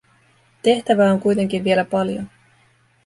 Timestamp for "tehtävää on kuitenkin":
0.61-1.63